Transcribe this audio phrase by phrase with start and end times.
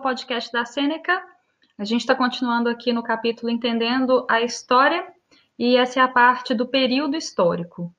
[0.00, 1.22] podcast da Sêneca.
[1.76, 5.06] A gente está continuando aqui no capítulo Entendendo a História,
[5.58, 7.92] e essa é a parte do período histórico.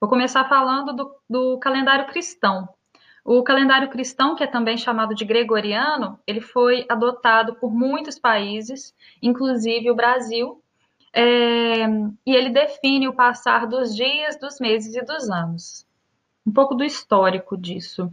[0.00, 2.68] Vou começar falando do, do calendário cristão.
[3.24, 8.94] O calendário cristão, que é também chamado de gregoriano, ele foi adotado por muitos países,
[9.20, 10.62] inclusive o Brasil,
[11.12, 11.84] é,
[12.26, 15.86] e ele define o passar dos dias, dos meses e dos anos.
[16.46, 18.12] Um pouco do histórico disso.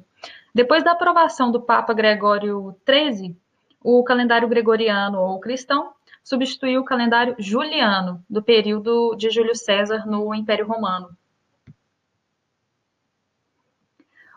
[0.55, 3.37] Depois da aprovação do Papa Gregório XIII,
[3.83, 5.91] o calendário gregoriano ou cristão
[6.23, 11.09] substituiu o calendário juliano, do período de Júlio César no Império Romano.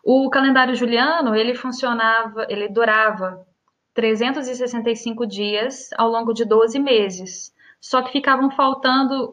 [0.04, 3.46] O calendário juliano, ele funcionava, ele durava
[3.94, 9.32] 365 dias ao longo de 12 meses, só que ficavam faltando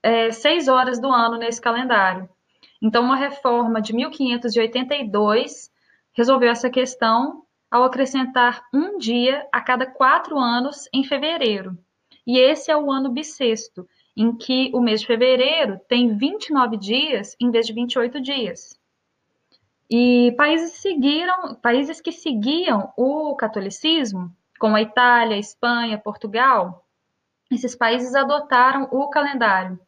[0.00, 2.30] é, seis horas do ano nesse calendário.
[2.80, 5.70] Então, uma reforma de 1582
[6.12, 11.78] resolveu essa questão ao acrescentar um dia a cada quatro anos em fevereiro.
[12.26, 13.86] E esse é o ano bissexto,
[14.16, 18.78] em que o mês de fevereiro tem 29 dias em vez de 28 dias.
[19.88, 26.86] E países seguiram, países que seguiam o catolicismo, como a Itália, a Espanha, Portugal,
[27.50, 29.80] esses países adotaram o calendário.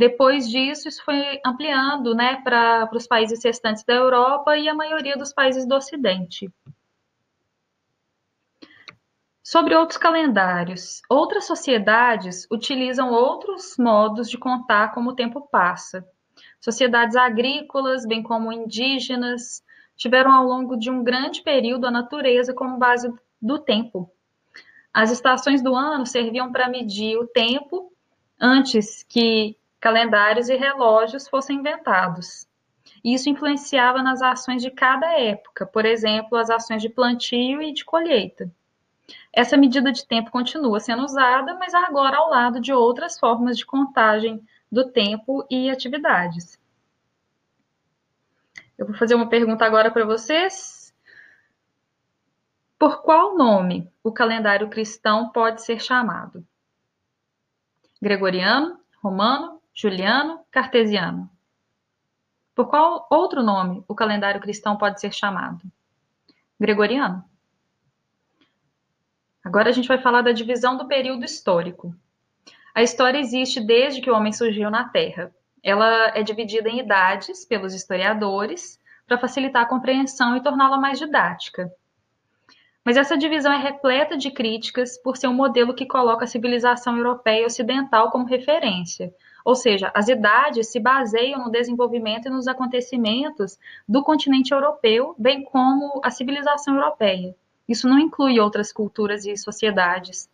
[0.00, 5.14] Depois disso, isso foi ampliando né, para os países restantes da Europa e a maioria
[5.14, 6.50] dos países do Ocidente.
[9.42, 16.02] Sobre outros calendários, outras sociedades utilizam outros modos de contar como o tempo passa.
[16.62, 19.62] Sociedades agrícolas, bem como indígenas,
[19.98, 24.10] tiveram ao longo de um grande período a natureza como base do tempo.
[24.94, 27.92] As estações do ano serviam para medir o tempo
[28.40, 32.46] antes que calendários e relógios fossem inventados.
[33.02, 37.84] Isso influenciava nas ações de cada época, por exemplo, as ações de plantio e de
[37.84, 38.50] colheita.
[39.32, 43.64] Essa medida de tempo continua sendo usada, mas agora ao lado de outras formas de
[43.64, 46.58] contagem do tempo e atividades.
[48.76, 50.94] Eu vou fazer uma pergunta agora para vocês.
[52.78, 56.46] Por qual nome o calendário cristão pode ser chamado?
[58.00, 61.30] Gregoriano, romano, juliano, cartesiano?
[62.54, 65.60] Por qual outro nome o calendário cristão pode ser chamado?
[66.58, 67.24] Gregoriano.
[69.42, 71.94] Agora a gente vai falar da divisão do período histórico.
[72.74, 75.34] A história existe desde que o homem surgiu na Terra.
[75.62, 81.72] Ela é dividida em idades pelos historiadores para facilitar a compreensão e torná-la mais didática.
[82.84, 86.96] Mas essa divisão é repleta de críticas por ser um modelo que coloca a civilização
[86.96, 89.14] europeia e ocidental como referência.
[89.44, 95.44] Ou seja, as idades se baseiam no desenvolvimento e nos acontecimentos do continente europeu, bem
[95.44, 97.34] como a civilização europeia.
[97.68, 100.30] Isso não inclui outras culturas e sociedades.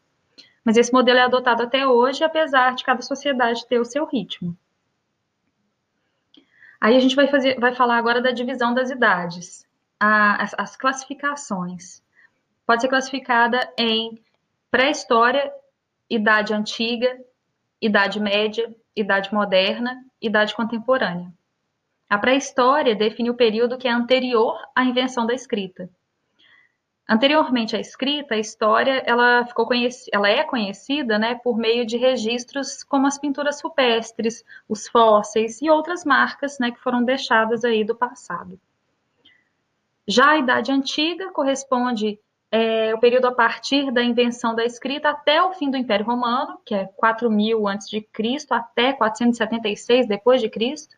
[0.65, 4.57] Mas esse modelo é adotado até hoje, apesar de cada sociedade ter o seu ritmo.
[6.81, 9.67] Aí a gente vai, fazer, vai falar agora da divisão das idades,
[9.99, 12.06] a, as, as classificações
[12.67, 14.21] pode ser classificada em
[14.71, 15.53] pré-história,
[16.11, 17.17] idade antiga,
[17.81, 21.33] idade média, idade moderna, idade contemporânea.
[22.09, 25.89] A pré-história define o período que é anterior à invenção da escrita.
[27.09, 29.69] Anteriormente à escrita, a história ela ficou
[30.13, 35.71] ela é conhecida né, por meio de registros como as pinturas rupestres, os fósseis e
[35.71, 38.59] outras marcas né, que foram deixadas aí do passado.
[40.07, 42.19] Já a Idade Antiga corresponde
[42.51, 46.59] é, o período a partir da invenção da escrita até o fim do Império Romano,
[46.65, 48.07] que é 4000 a.C.
[48.51, 50.97] até 476 depois de Cristo.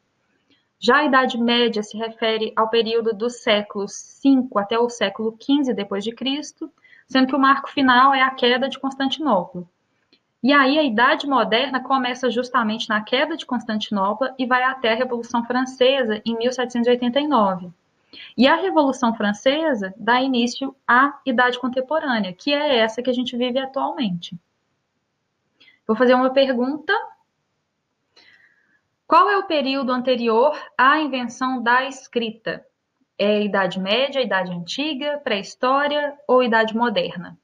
[0.81, 5.75] Já a Idade Média se refere ao período dos séculos 5 até o século 15
[5.75, 6.71] depois de Cristo,
[7.09, 9.65] sendo que o marco final é a queda de Constantinopla.
[10.41, 14.95] E aí a Idade Moderna começa justamente na queda de Constantinopla e vai até a
[14.95, 17.73] Revolução Francesa em 1789.
[18.37, 23.37] E a Revolução Francesa dá início à Idade Contemporânea, que é essa que a gente
[23.37, 24.39] vive atualmente.
[25.87, 26.93] Vou fazer uma pergunta.
[29.07, 32.65] Qual é o período anterior à invenção da escrita?
[33.19, 37.39] É Idade Média, Idade Antiga, Pré-História ou Idade Moderna?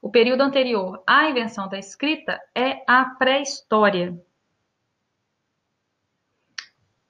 [0.00, 4.18] O período anterior à invenção da escrita é a pré-história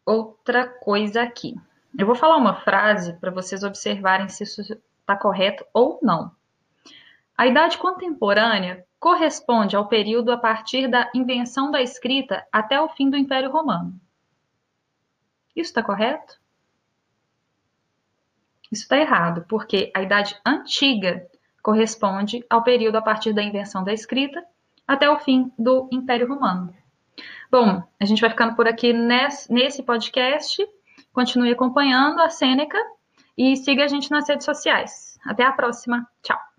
[0.05, 1.55] outra coisa aqui.
[1.99, 6.33] Eu vou falar uma frase para vocês observarem se isso está correto ou não.
[7.37, 13.11] A idade contemporânea corresponde ao período a partir da invenção da escrita até o fim
[13.11, 13.99] do Império Romano.
[15.55, 16.41] Isso está correto?
[18.73, 21.29] Isso está errado, porque a Idade Antiga
[21.63, 24.45] corresponde ao período a partir da invenção da escrita
[24.87, 26.75] até o fim do Império Romano.
[27.51, 30.67] Bom, a gente vai ficando por aqui nesse podcast.
[31.13, 32.79] Continue acompanhando a Sêneca
[33.37, 35.19] e siga a gente nas redes sociais.
[35.25, 36.07] Até a próxima.
[36.23, 36.54] Tchau.